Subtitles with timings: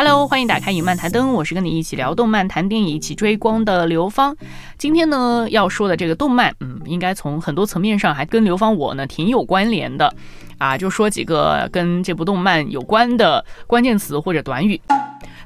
[0.00, 4.36] Hello，欢迎打开影漫台灯，我是跟你一起聊动漫、谈电影、一起追光的刘芳。
[4.78, 10.14] 今天呢要说的这个动漫，嗯，应该从很多层面上还跟刘芳我呢挺有关联的
[10.56, 14.80] 啊，就说几个跟这部动漫有关的关键词或者短语。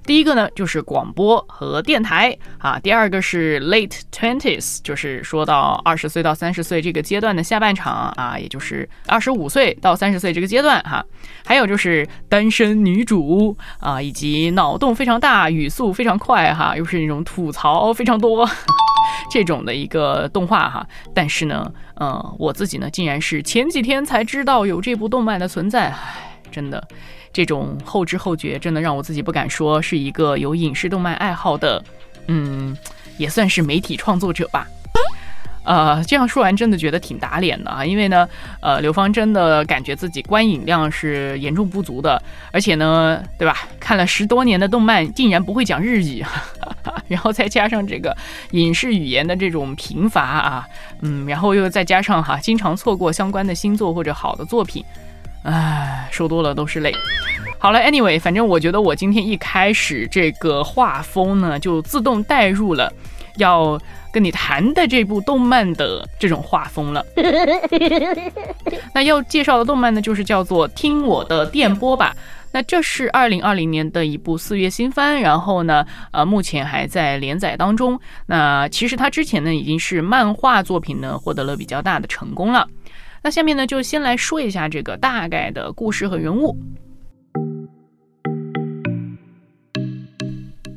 [0.05, 2.79] 第一个呢，就是广播和电台啊。
[2.79, 11.05] 第二个是 late twenties，就是说到二十岁到三十岁这个阶段的下半场啊，也就是二十五岁到三十岁这个阶段哈。
[11.45, 18.49] 还有就是单身女主啊，以及脑洞非常大、语速非常快哈，又是那种吐槽非常多
[19.31, 20.87] 这种的一个动画哈。
[21.15, 26.87] 但是呢，呃，我自己呢，竟然是前几天才知道有这部动漫的存在，唉，真的。
[27.33, 31.83] 这种后知后觉，真的让我自己不敢说是一个有影视动漫爱好的，
[32.27, 32.77] 嗯，
[33.17, 34.67] 也算是媒体创作者吧。
[35.65, 38.29] 呃，这样说完，真的觉得挺打脸的啊，因为呢，
[38.61, 42.21] 呃，刘芳真的感觉自己观影量是严重不足的，
[42.51, 43.57] 而且呢，对吧？
[43.79, 46.25] 看了十多年的动漫，竟然不会讲日语，
[47.07, 48.13] 然后再加上这个
[48.51, 50.67] 影视语言的这种贫乏啊，
[51.01, 54.85] 嗯，然后又再加上哈，经常错过相关的新作或者好的作品。
[55.43, 56.93] 唉，说多了都是泪。
[57.59, 62.93] 好了，Anyway，反正我觉得我今天一开始这个画风呢，就自动带入了
[63.37, 63.81] 要
[64.13, 67.05] 跟你谈的这部动漫的这种画风了。
[68.95, 72.15] 那要介绍的动漫呢，就是叫做《听我的电波》吧。
[72.55, 77.99] 那这是二零二零年的一部四月新番，然后呢，呃，目前还在连载当中。
[78.27, 82.69] 那其实它之前呢，已经是漫画作品呢，获得了比较大的成功了。
[83.23, 86.57] 那下面呢，就先来说一下这个大概的故事和人物。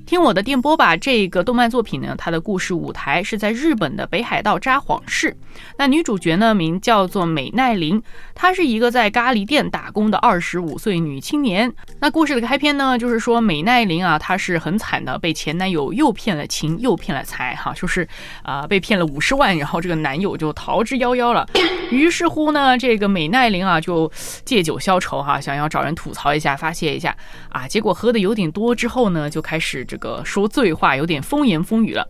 [0.06, 5.36] 听我的电波吧，这个动漫作品呢，它的故事舞台是在日本的北海道札幌市。
[5.78, 8.02] 那女主角呢，名叫做美奈林，
[8.36, 11.74] 她是一个在咖喱店打工的二十五岁女青年。
[12.00, 18.08] 那故事的开篇呢，就是说美奈林啊，她是很惨的，被前男友又骗了情又骗了财，哈，就是
[18.44, 21.48] 啊被骗了五十万，然后这个男友就逃之夭夭了。
[21.90, 24.12] 于是乎呢，这个美奈林啊，就
[24.44, 27.16] 借酒消愁哈，想要找人吐槽一下，发泄一下
[27.50, 27.68] 啊。
[27.68, 32.06] 结果喝的有点多之后呢，就开始这个说醉话，有点风言风语了。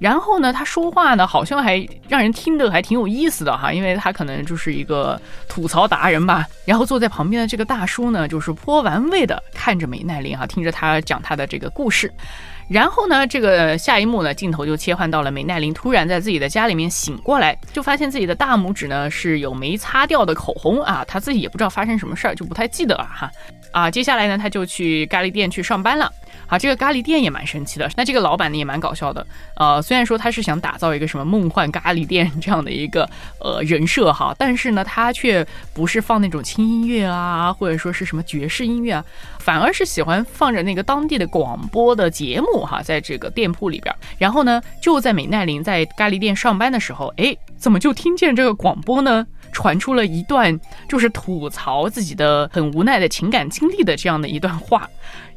[0.00, 6.44] 然后呢，他说话呢，好像还让人听得还挺有意思的哈，因为他可能就是一个吐槽达人吧。
[6.64, 12.12] 然后坐在旁边的这个大叔呢，就是颇玩味的看着美奈玲哈，听着他讲他的这个故事。
[12.68, 23.30] 然后呢，这个下一幕呢，镜头就切换到了美奈玲突然在自己的家里面醒过来，就发现自己的大拇指呢是有没擦掉的口红啊，他自己也不知道发生什么事儿，就不太记得了哈。
[23.72, 26.10] 啊，接下来呢，他就去咖喱店去上班了。
[26.46, 29.26] 啊，这个咖喱店也蛮神奇的，那这个老板呢也蛮搞笑的。
[29.56, 33.08] 呃，虽然说他是想打造一个什么梦幻咖喱店这样的一个
[33.40, 39.04] 呃人设哈，但是呢，他却不是放那种轻音乐啊，或者说是什么爵士音乐啊，
[39.38, 43.94] 反而是喜欢放着那个当地的广播的节目哈，在这个店铺里边。
[44.18, 49.26] 然后呢，就在美奈玲在咖喱店上班的时候，哎，怎么就听见这个广播呢？
[49.52, 54.88] 传出了一段就是吐槽自己的很无奈的情感经历的这样的一段话。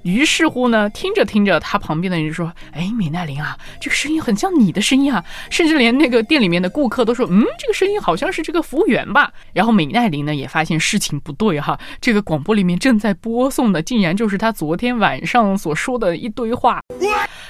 [0.03, 16.81] 于是乎呢，听着听着，他旁边的人就说：“哎，米奈玲啊，这个声音很像你的声音啊！”甚至连那个店里面的顾客都说：“嗯，这个声音好像是这个服务员吧？”然后米奈玲呢也发现事情不对哈，这个广播里面正在播送的竟然就是他昨天晚上所说的一堆话。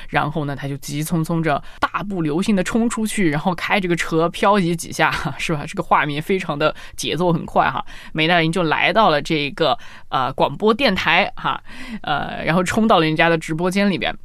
[0.09, 5.65] 然后呢，他就急匆匆着大步流星的冲出去，然后开这个车漂移几下， 是吧？
[5.67, 7.83] 这个画面非常的节奏很快哈。
[8.11, 9.75] 美奈玲就来到了这个
[10.09, 11.59] 呃广播电台哈，
[12.03, 12.42] 呃。
[12.43, 14.15] 然后冲到了人家的直播间里边，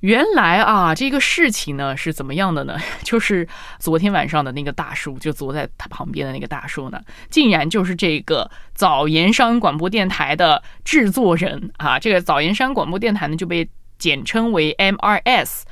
[0.00, 2.78] 原来啊，这个事情呢是怎么样的呢？
[3.04, 3.46] 就是
[3.78, 11.98] 昨天晚上的那个大叔，就坐在他旁边的那个大叔呢，竟然就是这个早岩山广播电台的制作人啊。
[11.98, 13.68] 这个早岩山广播电台呢就被
[13.98, 15.62] 简称为 MRS。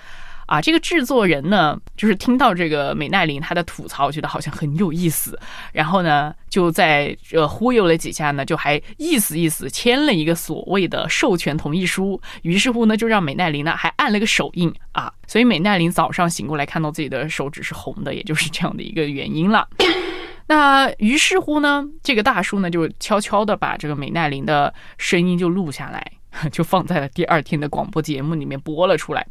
[0.49, 5.39] 啊，这个制作人呢，就是听到这个美奈林她的吐槽，觉得好像很有意思，
[5.73, 12.19] 然后呢，就在呃忽悠了几下呢，就还意思意思签了一个所谓的授权同意书。
[12.41, 19.69] 于是乎呢，就让美奈林呢还按了个手印啊，所以美奈林早上醒过来看到自己的手指是红的，也就是这样的一个原因了。
[20.49, 26.13] 那于是乎呢，这个大叔呢就悄悄的把这个美奈林的声音就录下来，
[26.51, 29.27] 就放在了第二天的广播节目里面播了出来。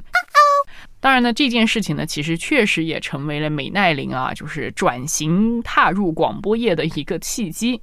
[1.00, 7.82] 当然呢，这件事情呢，其实确实也成为了美奈林啊，就是转型踏入广播业的一个契机。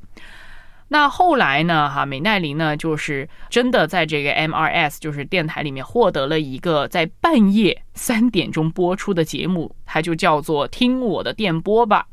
[0.89, 12.07] 那后来呢，哈，美奈林呢，就是真的在这个 MRS 就是电台里面获得了一个在半夜三点钟播出的节目，它就叫做《听我的电波》吧。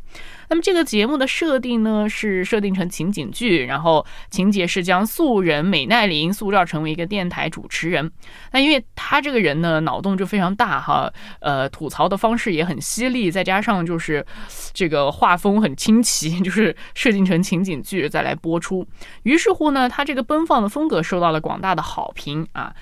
[0.51, 8.11] 那么这个节目的设定呢，是设定成情景剧，然后情节是将素人美奈玲塑造成为一个电台主持人。
[8.51, 11.09] 那因为他这个人呢，脑洞就非常大哈，
[11.39, 14.25] 呃，吐槽的方式也很犀利，再加上就是
[14.73, 18.85] 这个画风很清奇，就是设定成情景剧再来播出。
[19.23, 22.75] 于是乎呢，他这个奔放的风格受到了广大的好评啊。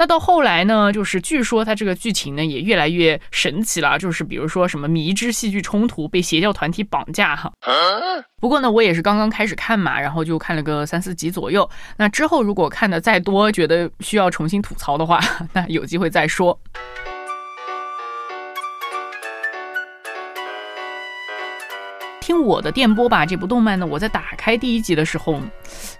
[0.00, 7.52] 那到后来呢，就是据说它这个剧情呢也越来越神奇了，就是比如说什么迷之戏剧冲突，被邪教团体绑架哈。
[8.40, 11.68] 不过呢，我也是刚刚开始看嘛，然后就看了个三四集左右。
[11.96, 15.20] 那之后如果看的再多，觉得需要重新吐槽的话，
[15.52, 16.56] 那有机会再说。
[22.20, 25.40] 听我的电波吧，这部动漫呢，我在打开第一集的时候，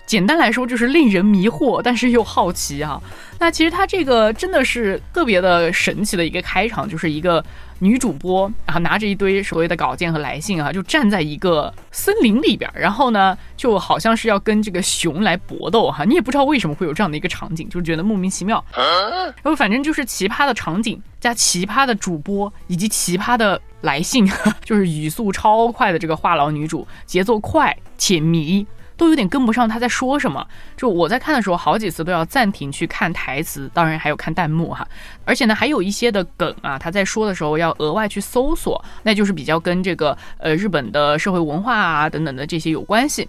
[0.09, 3.01] 简单来说就是令人迷惑，但是又好奇啊。
[3.39, 7.45] 那其实它这个真的是特别的神奇的一个开场，就是一个。
[7.81, 16.05] 女主播啊，拿着一堆所谓的稿件和来信啊，就站在一个森林里边，然后呢，就好像是要跟这个熊来搏斗哈。
[16.05, 18.65] 你也不知道为什么会有这样的一个场景，就觉得莫名其妙。
[18.75, 24.29] 然后反正就是奇葩的场景加奇葩的主播以及奇葩的来信，
[24.65, 28.67] 就是语速超快的这个话痨女主，节奏快且迷。
[28.99, 30.47] 都有点跟不上他在说什么，
[30.77, 34.87] 就我在看的时候，好几次都要暂停去看台词，当然还有看弹幕哈。
[35.25, 43.27] 而且呢，还有一些的梗啊，他在说的时候要额外去搜索，那就是比较跟这个呃日本的社会文化啊等等的这些有关系。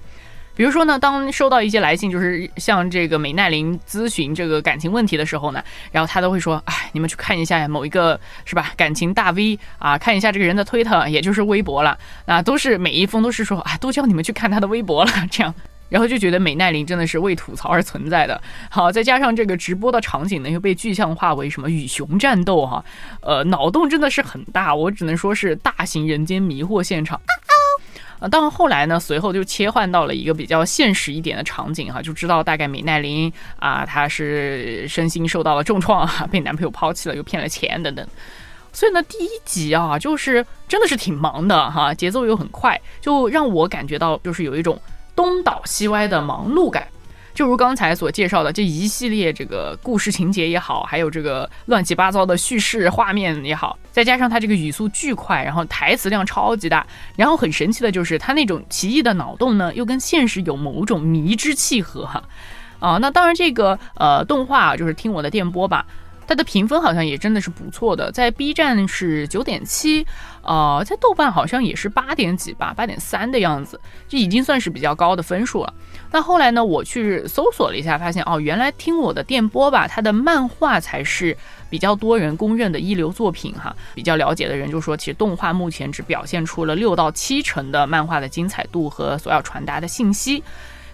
[0.59, 15.56] 比如说呢，当收到一些来信，就是向这个美奈林咨询这个感情问题的时候呢，然后他都会说，哎，你们去看一下某一个是吧，感情大 V 啊，看一下这个人的推特，也就是微博了，那都是每一封都是说，啊，都叫你们去看他的微博了，这样，
[15.88, 18.41] 然后就觉得美奈林真的是为吐槽而存在的。
[18.69, 22.83] 好，再加上这个直播的场景呢，又被具象化为什么与熊战斗哈，
[23.21, 27.17] 呃，脑洞真的是很大，我只能说是大型人间迷惑现场。
[28.19, 38.06] 啊，但后来呢，随后就切换到了一个比较现实一点的场景哈，就知道大概美奈玲啊，她是身心受到了重创啊，被男朋友抛弃了，又骗了钱等等。
[38.71, 44.80] 所以呢，第一集啊，就是真的是挺忙的哈，节奏又很快，就让我感觉到就是有一种
[45.16, 46.88] 东倒西歪的忙碌感。
[47.39, 62.21] 就如刚才所介绍的这一系列这个故事情节也好，还有这个乱七八糟的叙事画面也好，再加上它这个语速巨快，然后台词量超级大，然后很神奇的就是它那种奇异的脑洞呢，又跟现实有某种迷之契合哈。
[62.81, 65.85] 啊，那当然这个呃动画就是听我的电波吧。
[66.27, 70.06] 它的评分好像也真的是不错的，在 B 站是九点七，
[70.44, 75.74] 呃，在豆瓣好像也是八点几吧，八点三的样子，就已经算是比较高的分数了。
[76.11, 81.38] 那后来呢，我去搜索了一下，发现哦，原来听我的电波吧，它的漫画才是
[81.69, 83.75] 比较多人公认的一流作品哈。
[83.94, 90.44] 比较了解的人就说，其实动画目前只表现出了六到七成的漫画的精彩度和所要传达的信息。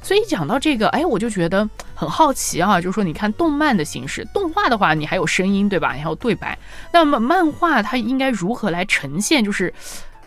[0.01, 5.93] 所以讲到这个，哎，我就觉得很好奇啊，就是说，你看动漫的形式，动画的话，你还有声音，对吧？
[5.93, 6.55] 你还有对白。
[6.91, 9.43] 那么漫画它应该如何来呈现？
[9.43, 9.73] 就是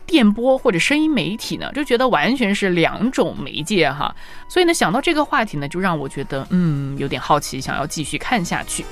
[0.08, 1.70] 电波或者声音媒体呢？
[1.75, 4.12] 就觉得完全是两种媒介哈。
[4.49, 8.84] 所以呢，想到这个话题呢，就让我觉得，嗯，有点好奇，想要继续看下去。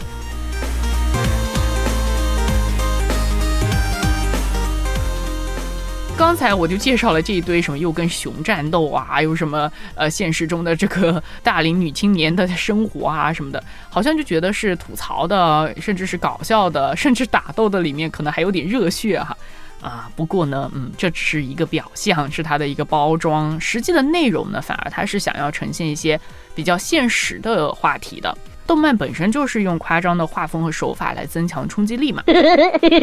[6.18, 19.36] 刚才我就介绍了这一堆什么又跟熊战斗啊，又什么呃现实中的这个大龄女青年的生活啊什么的，好像就觉得是吐槽的，甚至是搞笑的，甚至打斗的里面可能还有点热血哈。
[20.14, 26.20] 不过呢，嗯，这只是一个表象，是它的一个包装，实际的内容呢，反而它是想要呈现一些
[26.54, 28.36] 比较现实的话题的。
[28.66, 32.22] 动漫本身就是用夸张的画风和手法来增强冲击力嘛。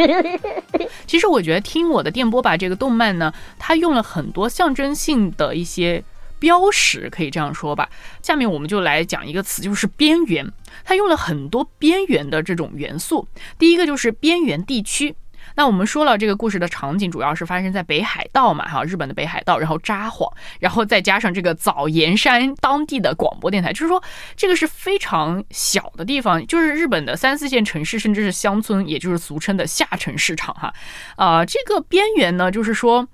[1.07, 6.03] 其实我觉得听我的电波吧，这个动漫呢，它用了很多象征性的一些
[6.37, 7.87] 标识，可以这样说吧。
[8.21, 10.45] 下面我们就来讲一个词，就是边缘。
[10.83, 13.25] 它用了很多边缘的这种元素。
[13.57, 15.15] 第一个就是边缘地区。
[15.55, 24.01] 那我们说了，这个故事的场景主要是发生在北海道嘛，哈，日本的北海道，然后札幌，然后再加上这个早岩山当地的广播电台，就是说
[24.35, 30.73] 这个是非常小的地方，就是日本的三四线城市，甚至是乡村，也就是俗称的下沉市场，哈，
[31.15, 33.07] 啊，这个边缘呢，就是说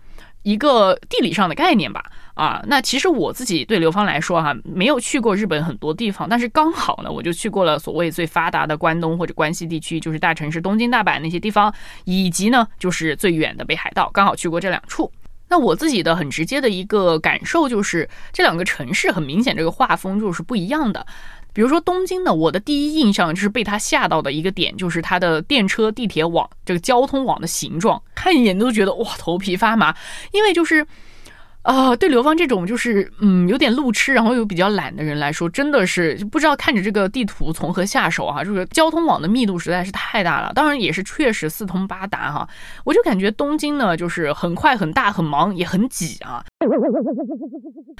[0.43, 2.03] 一个地理上的概念吧。
[2.39, 11.73] 啊，那其实我自己对刘芳来说哈，没有去过日本很多地方，但是刚好呢，我就去过了所谓最发达的关东或者关西地区，就是大城市东京、大阪那些地方，
[12.05, 15.11] 以及呢，就是最远的北海道，刚好去过这两处。
[15.49, 21.05] 那我自己的很直接的一个感受就是，这两个城市很明显这个画风就是不一样的。
[21.51, 29.93] 比如说东京呢，我的第一印象就是被它吓到的一个点，就是它的电车、地铁网这个交通网的形状，看一眼都觉得哇头皮发麻，
[30.31, 30.87] 因为就是。
[31.63, 38.43] 啊，对刘芳这种就是嗯有点路痴，然后又比较懒的人来说，真的是不知道看着这个地图从何下手哈。
[38.43, 42.47] 这个交通网的密度实在是太大了，当然也是确实四通八达哈。
[42.85, 46.43] 我就感觉东京呢，就是很快、很大、很忙，也很挤啊。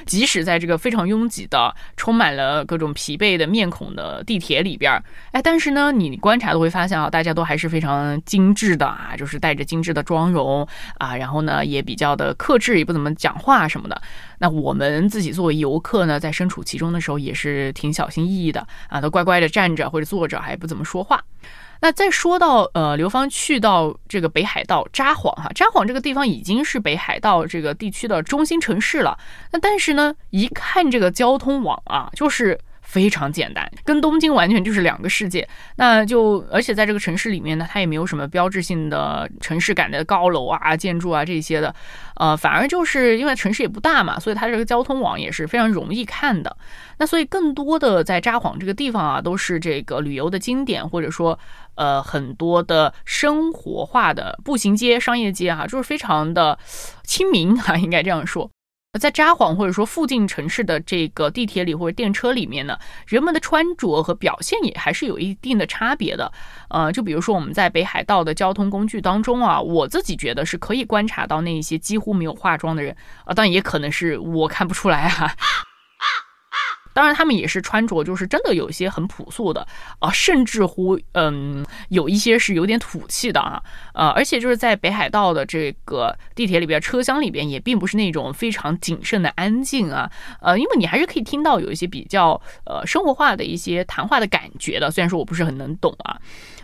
[0.05, 4.91] 即使在这个非常拥挤的、充满了各种疲惫的面孔的地铁里边，
[5.31, 10.65] 哎，但是呢，你观察都会发现啊，大家都还是非常精致的啊，就是带着精致的妆容
[10.97, 13.48] 啊，然后呢，也比较的克制，也不怎么讲话。
[13.49, 13.99] 话什么的，
[14.37, 21.23] 那我们自己作为游客呢，在身处其中的时候也是挺小心翼翼的啊，都乖乖的站着或者坐着，还不怎么说话。
[21.81, 29.17] 那再说到呃，刘芳去到这个北海道札幌哈，札幌这个地方已经是北海道这个地区的中心城市了。
[29.51, 32.59] 那但是呢，一看这个交通网啊，就是。
[32.89, 35.47] 非常简单，跟东京完全就是两个世界。
[35.75, 41.73] 那就而且在这个城市里面呢，它也没有什么标志性的城市感的高楼啊、建筑啊这些的，
[42.15, 46.57] 呃，反而就是因为城市也不大嘛，所以它这个交通网也是非常容易看的。
[46.97, 51.37] 那所以更多的在札幌这个地方啊，都是这个旅游的经典，或者说
[51.75, 56.57] 呃很多的生活化的步行街、商业街哈，就是非常的
[57.03, 58.49] 亲民哈，应该这样说。
[58.97, 66.31] 在札幌或者说附近城市的这个地铁里或者电车里面呢，人们的穿着和表现也还是有一定的差别的。
[66.69, 75.35] 呃，就比如说我们在北海道的交通工具当中啊，我自己觉得是可以观察到那一些几乎没有化妆的人啊，当然也可能是我看不出来啊。
[76.93, 79.65] 当然，他们也是穿着，就是真的有一些很朴素的
[79.99, 83.61] 啊，甚至乎，嗯，有一些是有点土气的啊，
[83.93, 96.17] 呃，而且就是在北海道的这个地铁里边，车厢里边也并不是那种非常谨慎的安静啊，呃，因为你还是可以听到有一些比较呃生活化的一些谈话的感觉的，虽然说我不是很能懂啊。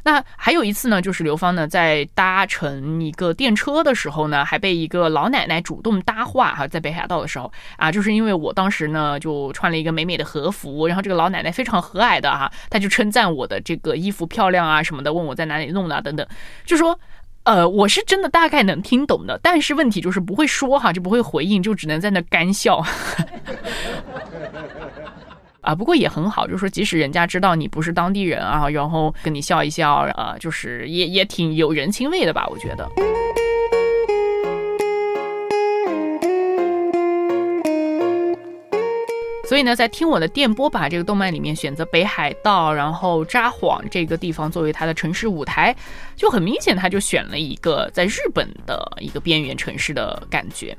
[0.05, 16.27] 那还有一次呢，就是刘芳呢在搭乘一个电车的时候呢，还被一个老奶奶主动搭话哈，在北海道的时候啊，就是因为我当时呢就穿了一个美美的和服，然后这个老奶奶非常和蔼的哈，她就称赞我的这个衣服漂亮啊什么的，问我在哪里弄的等等，
[16.67, 16.99] 就说，
[17.41, 22.85] 呃，我是真的大概能听懂的，但是问题就是不会说哈，就不会回应，就只能在那干笑。
[25.65, 32.87] 啊，不过也很好，就是说，即使人家知道你不是当地人啊，然后跟你笑一笑，啊，就是也也挺有人情味的吧，我觉得。
[39.47, 45.73] 所以呢，在听我的电波把这个动漫里面选择北海道，然后札幌这个地方作为它的城市舞台，
[46.15, 50.75] 就很明显，他就选了一个在日本的一个边缘城市的感觉。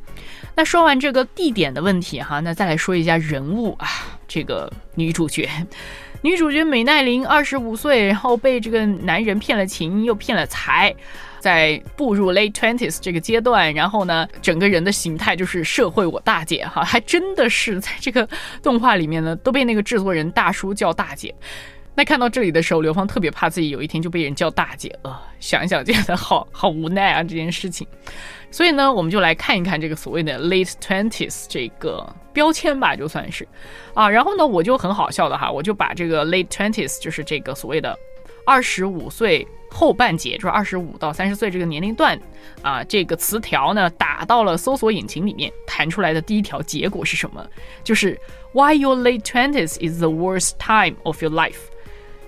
[0.57, 3.87] 那说完这个地点的问题哈，那再来说一下人物啊，
[4.29, 5.49] 这个女主角，
[6.23, 10.95] 女主角美奈玲二十五岁，然后被这个男人骗了情又骗了财。
[11.39, 18.29] 在步入 late twenties 这个阶段，然后呢，整个人的形态就是社会我大姐哈，还真的是在这个
[18.65, 21.33] 动画里面呢，都被那个制作人大叔叫大姐。
[21.97, 27.87] 那看到这里的时候，刘芳特别怕自己有一天就被人叫大姐呃，想想觉得好 好无奈啊这件事情。
[28.51, 33.49] 所以呢，我们就来看一看这个所谓的 late twenties 这个标签吧，就算是
[33.95, 34.09] 啊。
[34.09, 37.99] 然后呢，我就很好笑的哈，我就把这个 late twenties 就是这个所谓的
[38.45, 39.47] 二十五岁。
[39.69, 42.19] 后半截就是二十五到三十岁这个年龄段
[42.63, 47.45] 啊，这个词条呢打到了搜索引擎里面，弹出来的第一条结果是什么？
[47.85, 48.19] 就是
[48.53, 51.59] Why your late twenties is the worst time of your life。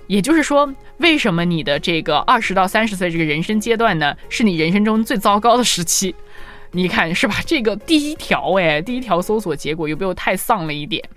[0.09, 6.15] 也就是说，为什么你的这个二十到三十岁这个人生阶段呢，是你人生中最糟糕的时期？
[6.73, 7.35] 你看是吧？
[7.45, 11.07] 这个第一条哎，第一条搜索结果有没有太丧了一点？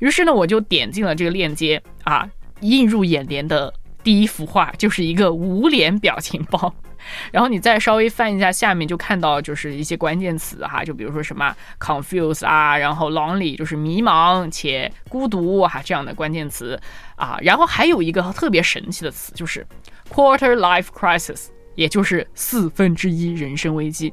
[0.00, 2.28] 于是呢，我就点进了这个链接啊，
[2.62, 3.72] 映入眼帘的。
[4.04, 6.74] 第一幅画就是一个无脸表情包，
[7.30, 16.76] 然后你再稍微翻一下下面，就看到就是一些关键词哈，就比如说什么 confuse 啊，然后 lonely 就是迷茫且孤独哈这样的关键词
[17.22, 19.64] 啊，然后还有一个特别神奇的词就是
[20.10, 24.12] quarter life crisis，也就是四分之一人生危机。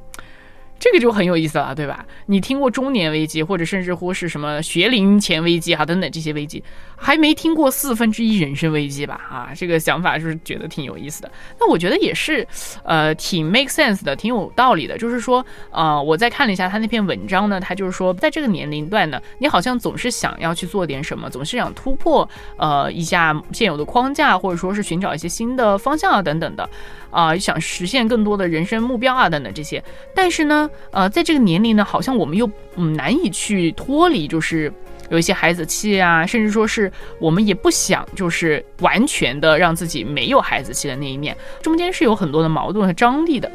[0.80, 2.06] 这个就很有意思了，对吧？
[2.28, 6.64] 你听过中年危机，或者甚至乎是什么学龄前危机哈等等这些危机，
[6.96, 9.20] 还没听过四分之一人生危机吧？
[9.30, 11.30] 啊，这个想法就是觉得挺有意思的。
[11.60, 12.48] 那我觉得也是，
[12.84, 14.98] 呃，挺 make sense 的，挺有道理的。
[14.98, 26.70] 就是说，呃，我再看了一下他那篇文章呢，他就是说，在这个年龄段呢，你好像总是想要去做点什么，总是想突破呃一下现有的框架，或者说是寻找一些新的方向啊等等的。
[27.12, 29.84] 啊，想实现更多的人生目标啊，等等这些，
[30.14, 34.72] 但是呢，呃，在这个年龄呢，好像我们又嗯难以去脱离，就是
[35.10, 43.52] 有一些孩子气啊，甚至说是我们也不想就是完全的让自己没有孩子气的那一面，中间是有很多的矛盾和张力的。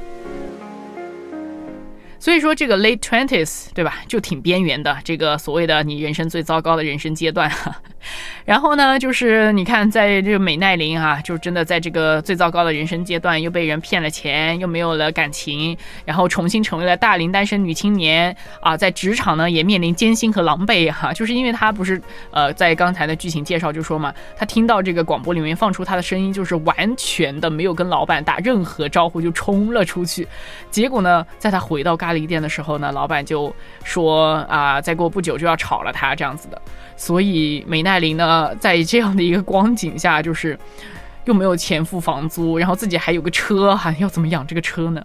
[2.19, 7.51] 所以说这个 late twenties 对吧，就挺边缘的，这个所谓的你人生最糟糕的人生阶段。
[8.45, 18.35] 然后呢，就是你看，在这个美奈林啊，就真的在这个最糟糕的人生阶段，又被人骗了钱，又没有了感情，然后重新成为了大龄单身女青年。
[18.61, 30.27] 啊，在职场呢也面临艰辛和狼狈哈，就是因为她不是呃，在刚才的剧情介绍就说嘛，她听到这个广播里面放出她的声音，就是完全的没有跟老板打任何招呼就冲了出去，
[30.71, 36.61] 结果呢，在她回到咖喱店的时候呢，老板就说啊，再过不久就要炒了她这样子的。
[36.97, 40.59] 所以美奈艾琳呢，在这样的一个光景下，就是
[41.27, 45.01] 又没有钱付房租，然后自己还有个车，哈，要怎么养这个车呢？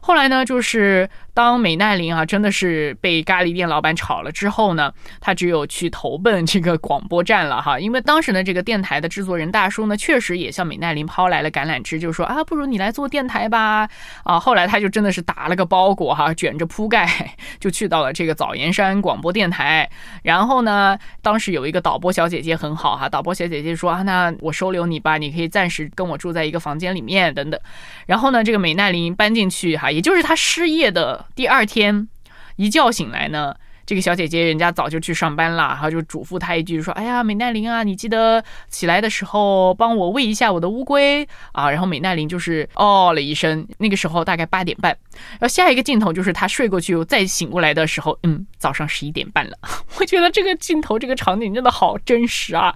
[0.00, 1.10] 后来呢，就是。
[1.34, 7.80] 当美奈林啊，真的是被咖喱店老板炒了之后呢，他只有去投奔这个广播站了哈。
[7.80, 13.88] 因为当时呢，这个电台的制作人大叔呢，确实也向美奈林抛来了橄榄枝，就说啊，不如你来做电台吧。
[14.24, 19.88] 啊，后来他就真的是打了个包裹哈，卷着铺盖就去到了这个枣岩山广播电台。
[20.22, 27.58] 然后呢，当时有一个导播小姐姐很好哈，导播小姐姐说啊，那我收留你吧，你可以暂时跟我住在一个房间里面等等。
[28.04, 31.21] 然后呢，这个美奈林搬进去哈，也就是她失业的。
[31.34, 32.08] 第二天
[32.56, 43.66] 一觉醒来呢，这个小姐姐人家早就去上班了，然后就嘱咐她一句说：“哎呀，美奈玲啊，你记得起来的时候帮我喂一下我的乌龟啊。”然后美奈玲就是哦了一声。
[43.78, 44.96] 那个时候大概八点半，
[45.32, 49.58] 然后下一个镜头就是她睡过去再醒过来的时候，嗯，早上十一点半了。
[49.98, 52.74] 我觉得这个镜头这个场景真的好真实啊。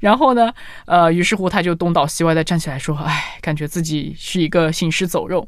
[0.00, 0.52] 然后呢，
[0.86, 5.46] 呃，于是乎她就东倒西歪的站起来说：“哎，感觉自己是一个行尸走肉。”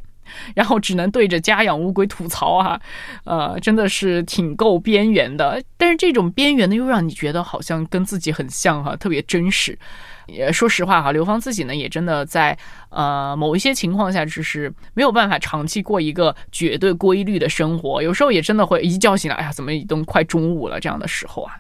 [0.55, 2.81] 然后只能对着家养乌龟吐槽啊，
[3.25, 5.63] 呃，真的是挺够边缘的。
[5.77, 9.79] 但是这种边缘呢，又让你觉得好像跟自己很像哈，特别真实。
[10.27, 12.57] 也说实话哈，刘芳自己呢，也真的在
[12.91, 18.01] 呃某一些情况下，就是没有办法长期过一个绝对规律的生活。
[18.01, 21.55] 有时候也真的会一觉醒来，哎呀，怎么已经快中午了这样的时候啊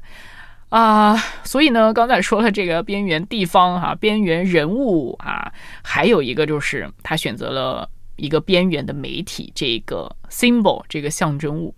[0.68, 1.16] 啊！
[1.42, 5.50] 所以呢，刚才说了这个边缘地方哈，边缘人物啊，
[5.82, 7.88] 还有一个就是他选择了。
[8.20, 11.74] 一个边缘的媒体，这个 symbol 这个象征物，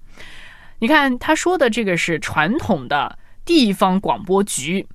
[0.81, 4.87] 你看他说的这个是传统的地方广播局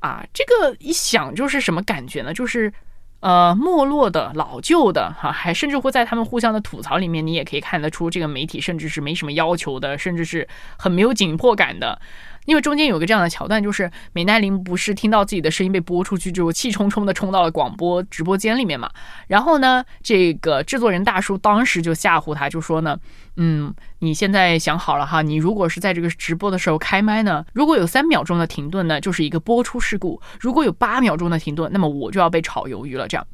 [0.00, 2.32] 啊，这个一想就是什么感觉呢？
[2.32, 2.72] 就是
[3.20, 10.48] 呃没落的老旧的哈，还甚至会在他们互相的吐槽里面，你也可以看得出这个媒体甚至是没什么要求的，甚至是
[10.78, 12.00] 很没有紧迫感的。
[12.48, 18.90] 因为中间有个这样的桥段，就是美奈林不是听到自己的声音被播出去之后，气冲冲的冲到了广播直播间里面嘛。
[19.26, 22.98] 然后呢，这个制作人大叔当时就吓唬他，就说呢，
[23.40, 33.06] 嗯，你现在想好了哈，你如果是在这个直播的时候开麦呢，如果有三秒钟的停顿呢，就是一个播出事故；如果有八秒钟的停顿，那么我就要被炒鱿鱼了。
[33.06, 33.24] 这样。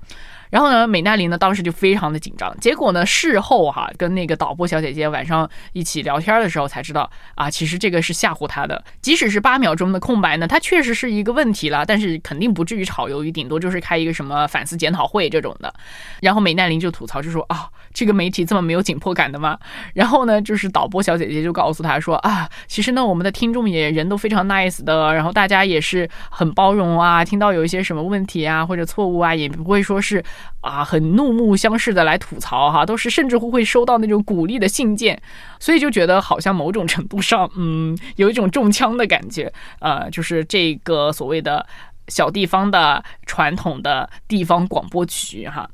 [0.50, 2.54] 然后呢，美奈林呢当时就非常的紧张。
[2.60, 8.84] 结果呢，事后哈跟那个导播小姐姐晚上一起聊天的时候才知道啊，其实这个是吓唬她的。
[9.00, 15.74] 即使是八秒钟的空白呢，它确实是一个问题了，但是肯定不至于炒鱿鱼，顶多就是开一个什么反思检讨会这种的。
[16.20, 19.58] 然后美奈林就吐槽就说啊，这个媒体这么没有紧迫感的吗？
[19.94, 30.22] 然后呢，就是导播小姐姐就告诉他说啊，其实呢，我们的听众也人都非常 nice 的，然后大家也是很包容啊，听到有一些什么问题啊或者错误啊，也不会说是。
[30.64, 35.20] 啊，很怒目相视的来吐槽哈，都是甚至乎会收到那种鼓励的信件，
[35.60, 39.52] 所以就觉得好像某种程度上，嗯，有一种中枪的感觉。
[39.80, 41.66] 呃，就是这个所谓的
[42.08, 45.68] 小地方的传统的地方广播局哈。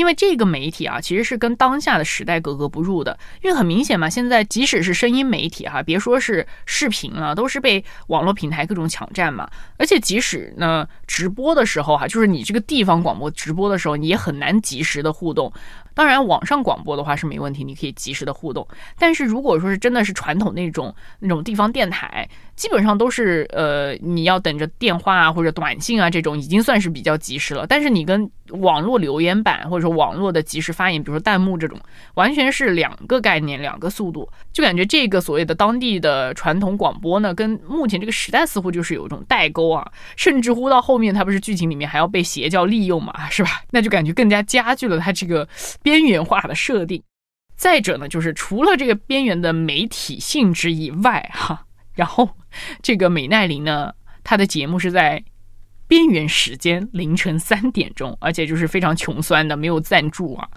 [0.00, 3.18] 因为这个媒体啊，其实是跟当下的时代格格不入的。
[3.42, 9.46] 因为很明显嘛，现在即使是声音媒体哈，别说是视频了，都是被网络平台各种抢占嘛。
[9.76, 15.52] 而且即使呢，直播的时候哈，就是你这个地方广播直播的时候，你也很难及时的互动。
[15.92, 18.66] 当然，网上广播的话是没问题，你可以及时的互动。
[18.98, 22.26] 但是如果说是真的是传统那种那种地方电台，
[22.60, 27.66] 基本上都是呃，你要等着电话啊或者短信啊这种，已经算是比较及时了。
[27.66, 31.80] 但是你跟网络留言板或者说网络的即时发言，比如说弹幕这种，
[32.16, 34.28] 完全是两个概念，两个速度。
[34.52, 39.90] 就感觉这个所谓的当地的传统广播呢，跟目前这个时代似乎就是有一种代沟啊。
[40.16, 43.62] 甚至乎到后面，它不是剧情里面还要被邪教利用嘛，是吧？
[43.70, 45.48] 那就感觉更加加剧了它这个。
[45.82, 47.02] 边缘化的设定，
[47.56, 51.64] 再者呢，就是除了这个边缘的媒体性质以外，哈，
[52.00, 52.26] 然后
[52.80, 53.92] 这个美奈林呢，
[54.24, 55.22] 他的节目是在
[55.86, 60.48] 边缘时间凌晨三点钟，而且就是非常穷酸的，没有赞助啊，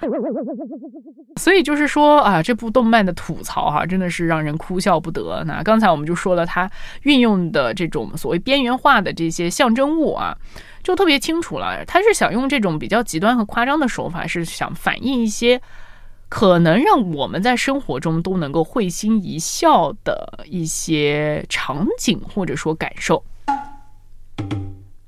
[1.35, 5.43] 所以就是说啊，这部动漫的吐槽哈，真的是让人哭笑不得。
[5.45, 10.33] 那刚才我们就说了，它运用的这种所谓边缘化的这些象征物啊。
[10.81, 15.61] 就特别清楚了，他是想用这种比较极端和夸张的手法，是想反映一些
[16.33, 23.23] 可能让我们在生活中都能够会心一笑的一些场景或者说感受。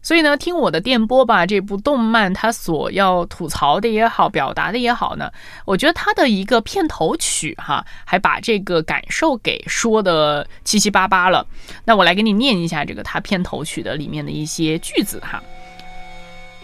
[0.04, 1.48] 所以呢，听我的电波吧。
[1.48, 5.32] 这部动漫它所要吐槽的也好，表达的也好呢，
[5.66, 11.48] 我觉得它的一个片头曲哈，还把这个感受给说的七七八八了。
[11.86, 15.42] 那我来给你念一下这个它片头曲的里面的一些句子哈。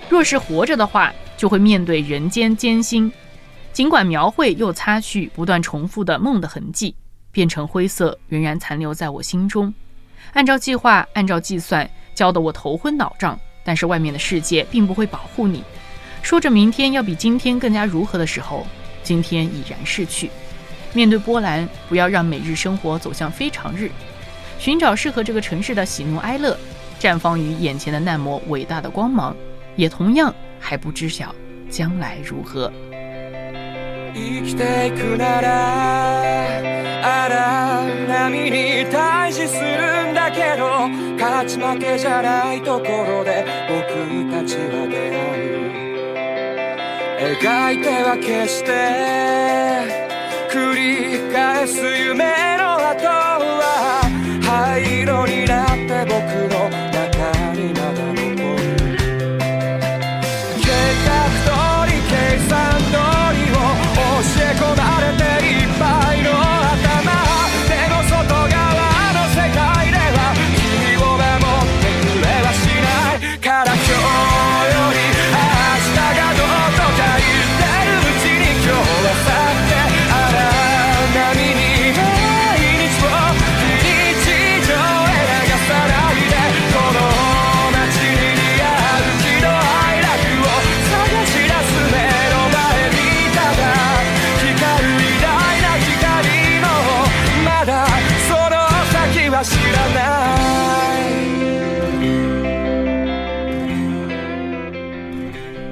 [0.07, 3.11] 若是活着的话，就会面对人间艰辛，
[3.73, 6.95] 尽管描绘又擦去不断重复的梦的痕迹，
[7.31, 9.73] 变成灰色，仍然残留在我心中。
[10.33, 11.89] 按照计划，按照计算。
[12.13, 15.63] 教得我头昏脑胀，但是外面的世界并不会保护你。
[16.21, 18.67] 说着明天要比今天更加如何的时候，
[19.01, 20.29] 今天已然逝去。
[20.93, 23.89] 面对波澜，不要让每日生活走向非常日，
[24.59, 26.55] 寻找适合这个城市的喜怒哀乐，
[26.99, 29.33] 绽放于眼前的那抹伟大的光芒，
[29.77, 31.33] 也同样还不知晓
[31.69, 32.71] 将来如何。
[34.13, 36.61] 生きていくなら
[37.03, 45.71] 荒波に対峙するんだけど勝ち負けじゃないところで僕たちは出会う。
[47.21, 48.71] 描いては決して
[50.51, 54.01] 繰り返す夢の後は
[54.41, 55.50] 灰色になっ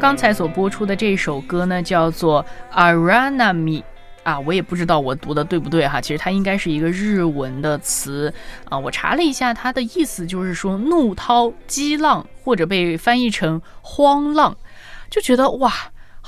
[0.10, 2.44] 刚才所播出的这首歌呢，叫做
[2.76, 3.80] 《Aranami》
[4.24, 6.02] 啊，我也不知道我读的对不对哈。
[6.02, 8.34] 其实它应该是一个日文的词
[8.68, 8.80] 啊。
[8.80, 14.58] 我查了一下，它的意思就是说怒涛、激浪，或者被翻译成荒浪，
[15.12, 15.72] 就觉得哇。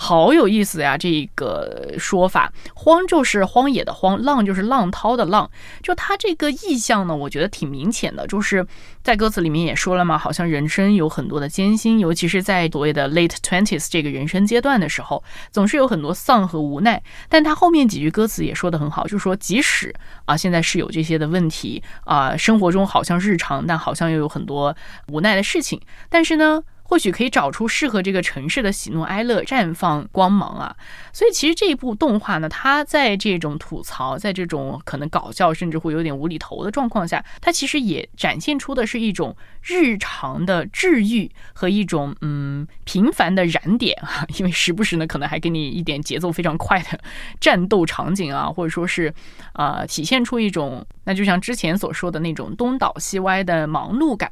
[0.04, 5.48] 好有意思呀，这个说法，荒就是荒野的荒，浪就是浪涛的浪。
[5.84, 8.66] 就它这个意象呢，我觉得挺明显的，就是
[9.04, 17.04] 在歌词里面也说了嘛，好像人生有很多的艰辛，尤其是在所谓的 late twenties 这个人生阶段的时候，总是有很多丧和无奈。
[17.30, 19.94] 但他后面几句歌词也说得很好，就是说即使
[20.26, 24.76] 啊现在是有这些的问题啊，生活中好像日常，但好像又有很多
[25.10, 26.64] 无奈的事情，但是呢。
[26.92, 30.76] 或许可以找出适合这个城市的喜怒哀乐，绽放光芒啊！
[31.14, 44.28] 所以其实这一部动画呢，它在这种吐槽，在这种可能搞笑，甚至会有点无厘头的状况下，它其实也展现出的是一种日常的治愈和一种嗯平凡的燃点啊！
[44.38, 47.00] 因为时不时呢，可能还给你一点节奏非常快的
[47.40, 49.14] 战斗场景啊，或者说是
[49.54, 54.30] 啊，体现出一种那就像之前所说的那种东倒西歪的忙碌感。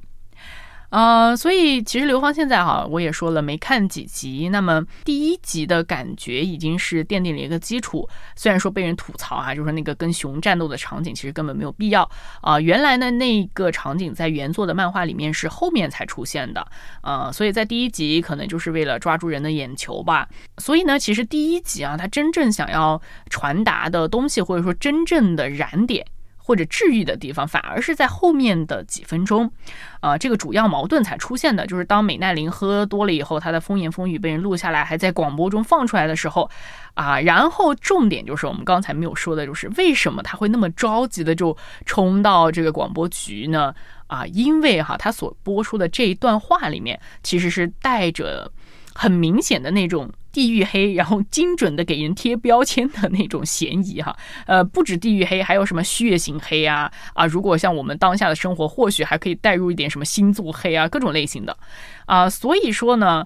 [0.90, 8.10] 啊，所以其实刘芳现在哈，我也说了没看几集，那么第一集的感觉已经是奠定了一个基础。
[8.36, 12.10] 虽然说被人吐槽啊，就是说那个跟熊战斗的场景其实根本没有必要
[12.42, 12.60] 啊。
[12.60, 16.66] 原来呢那个场景在原作的漫画里面是后面才出现的，
[17.04, 20.28] 呃，所以在第一集可能就是为了抓住人的眼球吧。
[20.58, 23.00] 所以呢，其实第一集啊，它真正想要
[23.30, 26.04] 传达的东西，或者说真正的燃点。
[26.50, 29.52] 或者治愈的地方，反而是在后面的几分钟，
[30.00, 36.50] 啊，这个主要矛盾才出现的，就是当美奈林喝多了以后，她的风言风语被人录下来，还在广播中放出来的时候，
[36.96, 43.72] 啊，然后重点就是我们刚才没有说的，就是为什么他会那么着急的就冲到这个广播局呢？
[44.08, 48.52] 啊，因为哈，他所播出的这一段话里面，其实是带着
[48.96, 50.10] 很明显的那种。
[50.32, 54.16] 地域黑，然后精准的给人贴标签的那种嫌疑哈，
[54.48, 57.26] 呃，不止地域黑，还有什么血型黑啊啊！
[57.26, 61.58] 如果像我们当下的生活，或许还可以带入一点什么星座黑啊，各种类型的
[62.06, 62.30] 啊。
[62.30, 63.26] 所以说呢，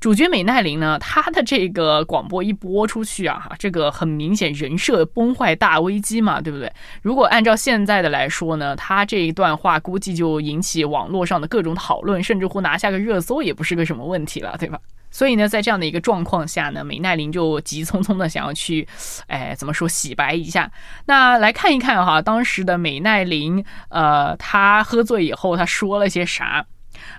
[0.00, 6.70] 主角美奈林呢，她的这个广播一播出去啊，哈，这个很明显人设崩坏大危机嘛，对不对？
[7.00, 14.78] 如果按照现在的来说呢，她这一段话估计就引起网络上的各种讨论，甚至乎拿下个热搜也不是个什么问题了，对吧？
[15.10, 18.86] 所以呢，在这样的一个状况下呢，美奈林就急匆匆的想要去，
[19.28, 20.70] 哎，怎么说洗白一下？
[21.06, 26.66] 那来看一看哈，当时的美奈林，呃，她喝醉以后，她说了些啥？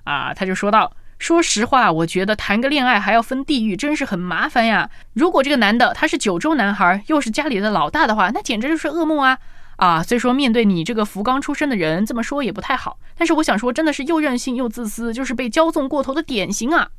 [0.04, 4.90] 啊，她就说到：说实话，我觉得谈个恋爱还要分地域，真是很麻烦呀。
[5.14, 9.38] 如果这个男的他是九州男孩，又是家里的老大的话，那简直就是噩梦啊！
[9.78, 12.98] 啊，所以说面对你这个福冈出身的人，这么说也不太好。
[13.18, 16.90] 但是我想说，真的是又任性又自私，就是被骄纵过头的典型啊。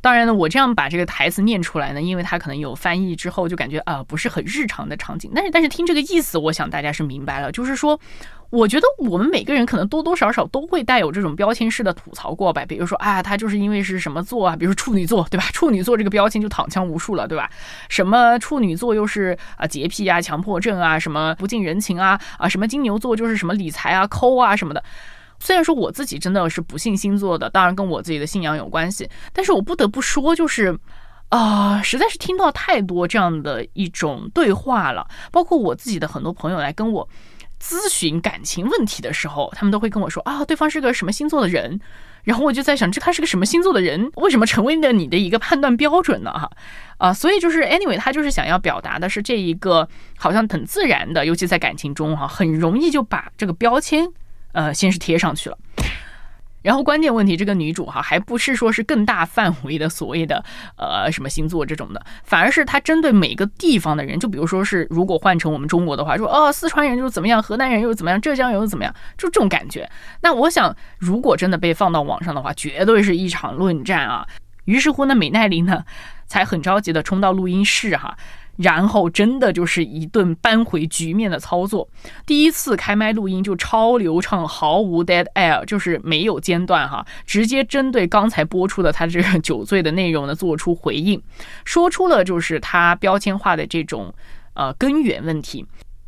[0.00, 5.30] 当然呢，我这样把这个台词念出来呢，因为他可能有翻译之后就感觉啊不是很日常的场景。
[5.34, 7.98] 但是但是听这个意思，我想大家是明白了，就是说。
[8.50, 15.44] 我觉得我们每个人可能多多少少都会带有这种标签式的吐槽过吧，比如说啊，他就是因为是什么座啊，比如说处女座，对吧？
[15.52, 17.50] 处女座这个标签就躺枪无数了，对吧？
[17.90, 24.82] 什么处女座又是啊洁癖啊、强迫症啊、什么不近人情啊啊，什么金牛座就是什么理财啊、抠啊什么的。
[25.38, 30.78] 虽然说我自己真的是不信星座的，当然跟我自己的信仰有关系，但是我不得不说，就是
[31.28, 37.08] 啊，实在是听到太多这样的一种对话了，包括我自己的很多朋友来跟我。
[37.60, 41.80] 咨询感情问题的时候，他们都会跟我说啊，对方是个什么星座的人，
[42.22, 46.30] 然后我就在想，这他是个什么星座的人，为什么成为了你的一个判断标准呢？
[46.30, 46.48] 哈，
[46.98, 54.08] 啊，所以就是 anyway，他就是想要表达的是这一个好像很自然的，尤其在感情中哈，很容易就把这个标签
[54.58, 55.56] 呃先是贴上去了。
[56.60, 60.44] 然后关键问题，这个女主哈还不是说是更大范围的所谓的
[60.76, 69.88] 呃什么星座这种的，反而是她针对每个地方的人，就比如说是如果换成我们中国的话，说哦四川人又怎么样，河南人又怎么样，浙江人又怎么样，就这种感觉。
[70.20, 74.26] 那我想，如果真的被放到网上的话，绝对是一场论战啊。
[74.64, 75.84] 于是乎呢，美奈林呢
[76.26, 78.18] 才很着急的冲到录音室哈。
[78.58, 81.88] 然后真的就是一顿扳回局面的操作。
[82.26, 91.22] 第一次开麦录音就超流畅，毫无 dead air，就是没有间断哈，直接针对刚才播出的他这个酒醉的内容呢做出回应，
[91.64, 94.12] 说出了就是他标签化的这种
[94.54, 95.64] 呃根源问题。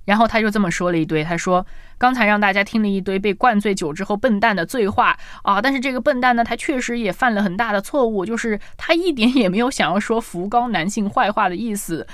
[0.07, 1.65] 然后他就这么说了一堆，他说
[1.97, 12.05] 刚才让大家听了一堆被灌醉酒之后笨蛋的醉话啊，但是这个笨蛋呢，他确实也犯了很大的错误，就是他一点也没有想要说福冈男性坏话的意思。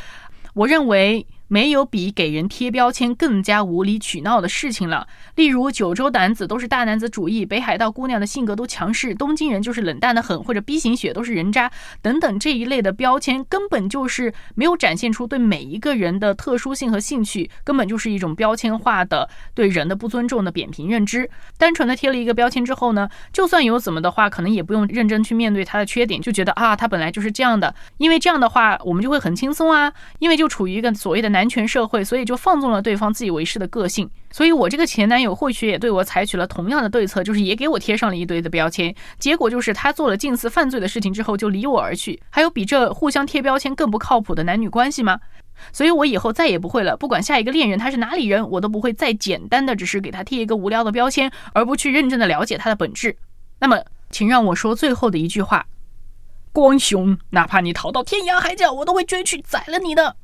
[0.56, 1.26] 我认为。
[1.48, 5.06] 没有比给人贴标签更加无理取闹的事情了。
[5.37, 11.70] 例如，九州男子都是大男子主义，北海道姑娘的性格都强势，东京人就是冷淡的很，或者 B 型血都是人渣
[12.02, 21.30] 等等这一类的标签，根本就是没有展现出对每一个人的特殊性和兴趣，根本就是一种标签化的对人的不尊重的扁平认知。
[21.56, 27.72] 单纯的贴了一个标签之后呢，就算有怎么的话，可能也不用认真去面对他的缺点，就觉得啊，他本来就是这样的。
[27.98, 31.36] 因为这样的话，我们就会很轻松啊，因为就处于一个所谓的。
[31.37, 34.09] 男权社会，所以就放纵了对方自以为是的个性。
[34.31, 38.94] 所以我这个前男友或许也对我采取了同样的对策，就是也给我贴上了一堆的标签。
[39.18, 42.18] 结果就是他做了近似犯罪的事情之后就离我而去。
[42.31, 45.20] 还有比这互相贴标签更不靠谱的男女关系吗？
[45.72, 46.96] 所以我以后再也不会了。
[46.96, 53.14] 不管下一个恋人他是哪里人，我都不会再简单的只是给他贴一个无聊的标签，而不去认真的了解他的本质。
[53.59, 53.79] 那么，
[54.11, 55.66] 请让我说最后的一句话：
[56.53, 60.16] 光雄，哪怕你逃到天涯海角，我都会追去宰了你的。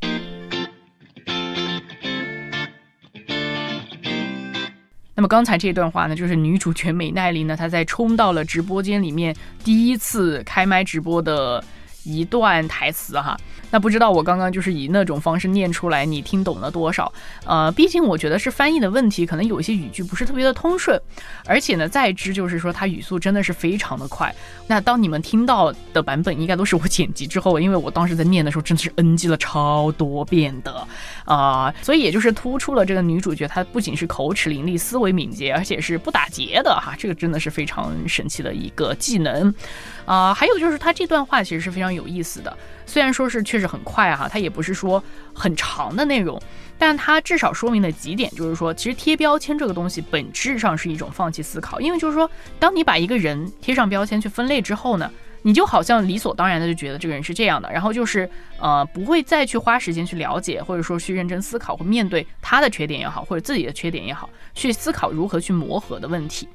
[5.23, 9.33] 那么刚才这段话呢，就是女主角美奈玲呢，她在冲到了直播间里面
[9.63, 11.63] 第一次开麦直播的
[12.03, 13.39] 一段台词哈。
[13.73, 17.13] 那不知道我刚刚就是以那种方式念出来，你听懂了多少？
[17.45, 21.01] 呃，毕竟我觉得是翻译的问题，可能有一些语句不是特别的通顺，
[21.47, 24.33] 而且呢，再之就是说它语速真的是非常的快。
[24.67, 30.87] 那当你们听到的版本，应该都是我剪辑之后，因为我当时在念的时候真的是 NG 了超多遍的
[31.25, 39.55] 啊，所以也就是突出了这个女主角她不仅是口齿伶俐、思维敏捷，而且是不打结的哈，这个真的是非常神奇的一个技能
[40.05, 40.35] 啊。
[40.35, 42.55] 还有就是她这段话其实是非常有意思的。
[42.93, 45.03] 虽然说是确实很快哈，它也不是说
[45.33, 46.39] 很长的内容，
[46.77, 58.29] 但它至少说明了几点，就是说，其实贴标签这个东西本质上是一种放弃思考，因为就是说，当你把一个人贴上标签去分类之后呢，你就好像理所当然的就觉得这个人是这样的，然后就是
[58.59, 66.47] 呃不会再去花时间去了解，或者说去认真思考或面对他的缺点也好，或者自己的缺点也好，去思考如何去磨合的问题。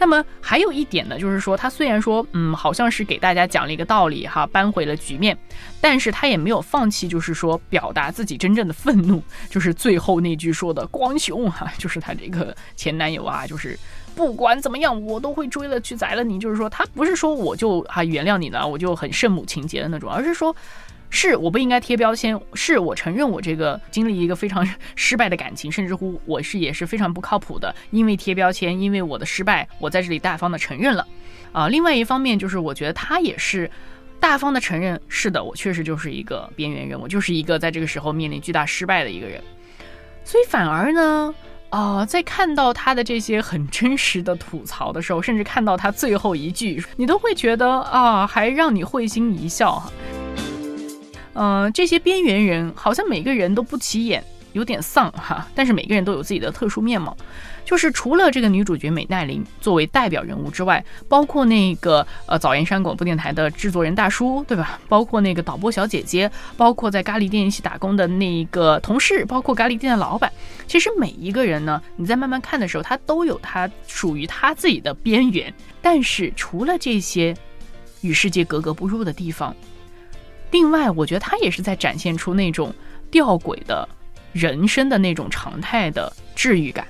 [0.00, 5.36] 那么还有一点呢，就是说他虽然说，嗯，好像是给大家讲了一个道理哈，扳回了局面，
[5.78, 13.78] 但是他也没有放弃，就是说表达自己真正的愤怒，就是最后那句说的“光雄”哈，就是他这个前男友啊，就是
[14.16, 20.56] 不管怎么样，我都会追了去宰了你，就是说他不是说我就啊原谅你了，我就很圣母情节的那种，而是说。
[21.10, 31.06] 是我不应该贴标签，是我承认我这个经历一个非常 失败的感情，甚至乎我是也是非常不靠谱的，因为贴标签，因为我的失败，我在这里大方的承认了。
[31.52, 33.68] 啊，另外一方面就是我觉得他也是
[34.20, 39.42] 大方的承认，是的，我确实就是一个边缘人，我就是一个在这个时候面临巨大失败的一个人。
[40.22, 41.34] 所以反而呢，
[41.70, 49.82] 啊，在看到他的这些很真实的吐槽的时候，甚至看到他最后一句，你都会觉得啊，还让你会心一笑。
[51.34, 54.24] 嗯，这些边缘人好像每个人都不起眼。
[54.52, 57.16] 有点丧哈，但是每个人都有自己的特殊面貌。
[57.64, 64.80] 就是除了这个女主角美奈林作为代表人物之外，包括那个呃早岩山广播电台的制作人大叔，对吧？
[64.88, 70.32] 包括那个导播小姐姐，包括在咖喱店一起打工的那个同事，包括咖喱店的老板。
[70.66, 75.54] 其实每一个人呢，你在慢慢看的时候，他都有他属于他自己的边缘。
[75.80, 77.32] 但是除了这些
[78.00, 79.54] 与世界格格不入的地方，
[80.50, 82.74] 另外我觉得他也是在展现出那种
[83.10, 83.88] 吊诡的。
[84.32, 86.86] 人生的那种常态的治愈感，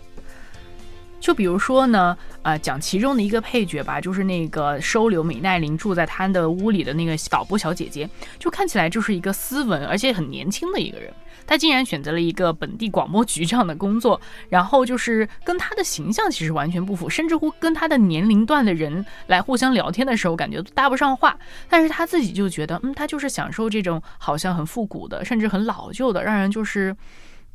[1.20, 11.12] 就比如说呢，呃，讲其中的一个配角吧，就是那个收留美奈玲住在他的屋里的那个导播小姐姐，就看起来就是一个斯文而且很年轻的一个人。
[11.46, 21.36] 她竟然选择了一个本地广播局这样的工作，然后就是跟她的形象其实完全不符，甚至乎跟她的年龄段的人来互相聊天的时候，感觉都搭不上话。
[21.68, 26.96] 但是她自己就觉得，嗯，她就是享受这种好像很复古的，甚至很老旧的，让人就是。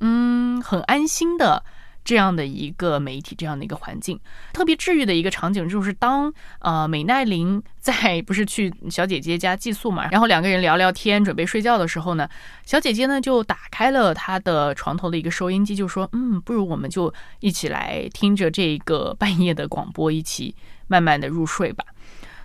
[0.01, 1.63] 嗯，很安心的
[2.06, 4.18] 这样的一个媒体，这样的一个环境，
[4.54, 12.30] 特别治愈的一个场景，就是当呃美奈林在不是去小姐姐家寄宿嘛，然后两个人聊聊天，准备睡觉的时候呢，
[12.63, 20.56] 小姐姐呢就打开了她的床头的一个收音机，就说，嗯，不如我们就一起来听着这个半夜的广播，一起
[20.88, 21.84] 慢慢的入睡吧。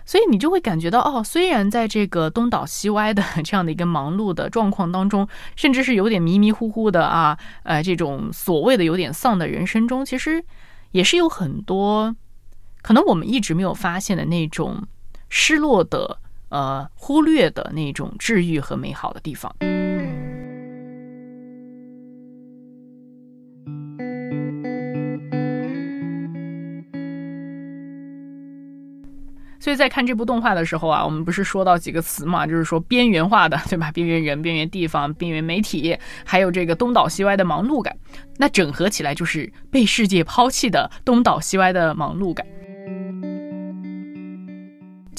[0.05, 10.43] 所以你就会感觉到，哦，虽然在这个东倒西歪的 这样的一个忙碌的状况当中，甚至是有点迷迷糊糊的啊，呃，这种所谓的有点丧的人生中，其实
[10.91, 12.15] 也是有很多
[12.81, 14.83] 可能我们一直没有发现的那种
[15.29, 16.17] 失落的、
[16.49, 19.55] 呃，忽略的那种治愈和美好的地方。
[29.61, 33.91] 所以在看这部动画的时候啊，我们不是说到几个词嘛，就是说边缘化的，对吧？
[33.91, 35.95] 边缘人、边缘地方、边缘媒体，
[36.25, 37.95] 还有这个东倒西歪的忙碌感，
[38.37, 42.43] 那整合起来就是被世界抛弃的东倒西歪的忙碌感。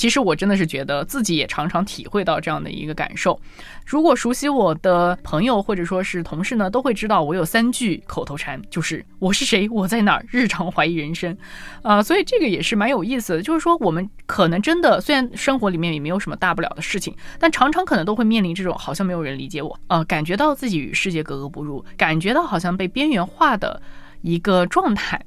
[0.03, 3.39] 其实我真的是觉得自己也常常体会到这样的一个感受。
[3.87, 11.39] 如果熟悉我的朋友或者说是同事呢，都会知道我有三句口头禅，就是我是谁，我在哪儿，日常怀疑人生。
[11.83, 13.43] 啊， 所以这个也是蛮有意思的。
[13.43, 23.81] 就是说，我们可能真的虽然生活里面也没有什么大不了的事情，但常常可能都会面临这种好像没有人理解我，呃，感觉到自己与世界格格不入，感觉到好像被边缘化的
[24.23, 25.25] 一个状态。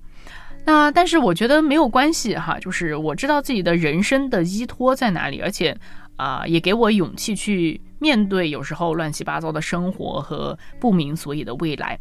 [0.65, 5.77] 那但是我觉得没有关系哈，就是我知道自己的人生的依托在哪里，而且
[6.15, 11.99] 啊也给我勇气去面对有时候乱七八糟的生活和不明所以的未来。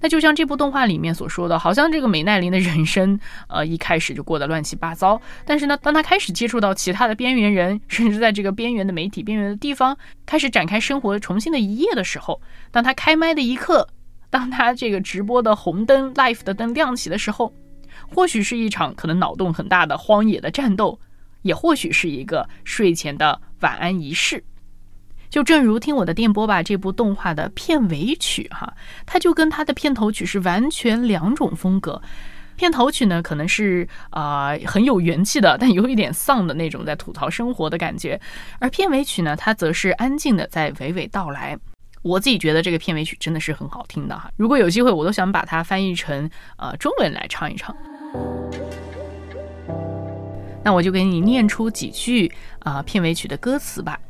[0.00, 13.86] 那就像这部动画里面所说的，好像这个美奈林的人生，呃一开始就过得乱七八糟，但是呢，当他开始接触到其他的边缘人，甚至在这个边缘的媒体、边缘的地方开始展开生活重新的一页的时候，当他开麦的一刻，
[14.30, 17.52] 当他这个直播的红灯 life 的灯亮起的时候。
[18.14, 20.98] 或许是一场可能脑洞很大的荒野的战斗，
[21.42, 24.44] 也或许是一个睡前的晚安仪式。
[25.28, 32.00] 就正如听我的电波吧，这部动画的片尾曲哈，它就跟它的片头曲是完全两种风格。
[32.54, 38.18] 片头曲呢，可能是啊很有元气的，但有一点丧的那种，在吐槽生活的感觉；
[38.60, 41.58] 而片尾曲呢，它则是安静的，在娓娓道来。
[42.02, 47.76] 我自己觉得这个片尾曲真的是很好听的哈，如果有机会，我都想把它翻译成呃中文来唱一唱。
[50.62, 54.00] 那我就给你念出几句啊片尾曲的歌词吧。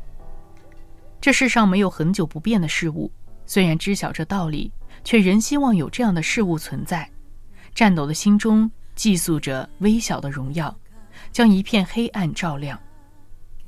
[1.20, 3.11] 这世上没有恒久不变的事物，
[3.44, 4.72] 虽然知晓这道理，
[5.04, 7.09] 却仍希望有这样的事物存在。
[7.74, 10.74] 颤抖的心中寄宿着微小的荣耀，
[11.30, 12.78] 将一片黑暗照亮。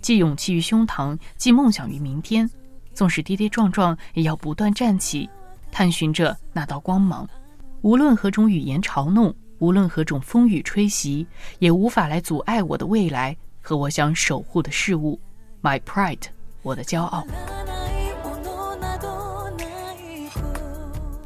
[0.01, 2.49] 寄勇气于胸膛，寄梦想于明天。
[2.95, 5.29] 纵使跌跌撞撞，也要不断站起，
[5.71, 7.29] 探寻着那道光芒。
[7.83, 11.27] 无论何种语言嘲弄，无论何种风雨吹袭，
[11.59, 15.21] 也无法来阻碍我的未来和我想守护的事物。
[15.63, 16.23] My pride，
[16.63, 17.27] 我的骄傲。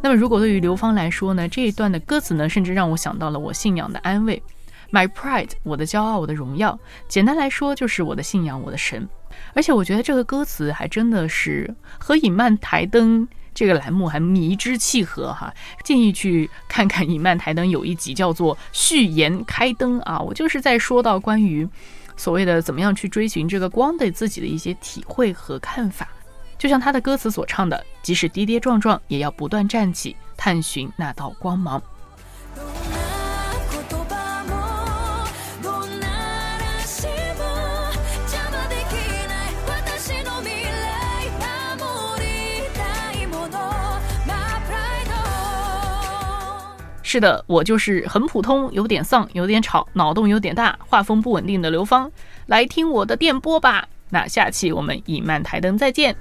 [0.04, 1.48] 那么，如果对于刘芳来说呢？
[1.48, 4.42] 这一段的歌词呢，甚至让我想到了我信仰的安慰。
[4.90, 6.78] My pride，我的骄傲，我的荣耀。
[7.06, 9.08] 简单来说，就是我的信仰，我的神。
[9.54, 15.52] 而且我觉得这个歌词还真的是和《影漫台灯》这个栏目还迷之契合哈，
[15.84, 21.68] 建议去看看《影漫台灯》有一集叫做“序言开灯”啊，我就是在说到关于
[22.16, 26.08] 所谓的怎么样去追寻这个光的自己的一些体会和看法，
[26.58, 31.82] 就像他的歌词所唱的，即使跌跌撞撞，也要不断站起，探寻那道光芒。
[47.12, 52.10] 是的，我就是很普通、有点丧、有点吵、脑洞有点大、画风不稳定的刘芳，
[52.46, 53.86] 来听我的电波吧。
[54.08, 56.16] 那下期我们影漫台灯再见。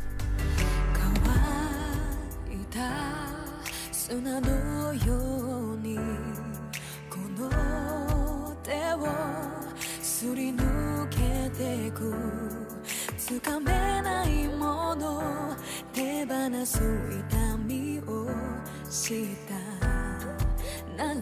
[21.04, 21.16] ら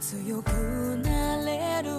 [0.00, 0.50] 強く
[1.02, 1.90] なれる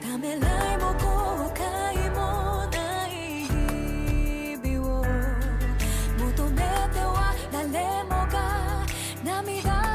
[0.00, 5.04] ためらいも後悔もない日々を
[6.18, 8.84] 求めては誰もが
[9.24, 9.85] 涙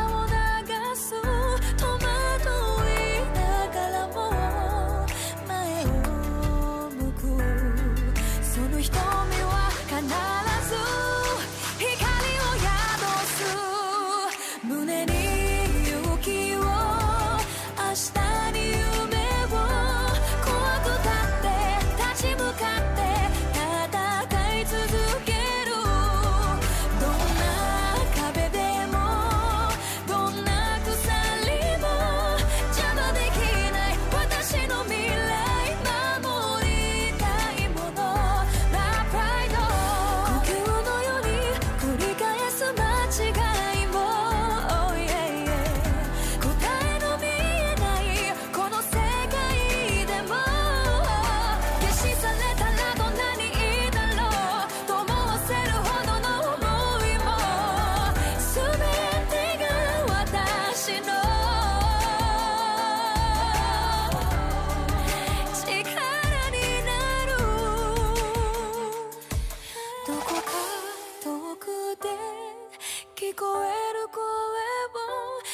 [73.31, 74.99] 聞こえる声を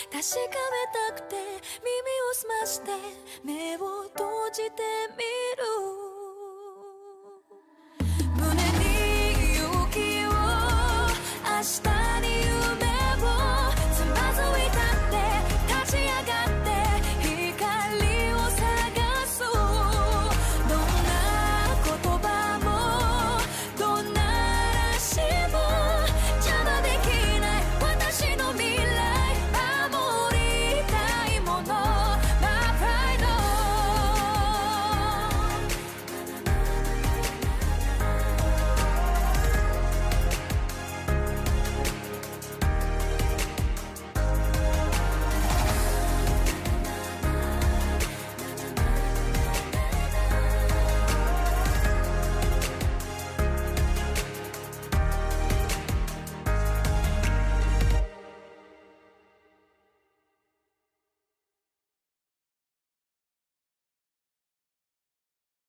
[0.10, 2.90] 確かめたくて耳を澄まして
[3.46, 4.82] 目を閉じて
[5.16, 5.97] みる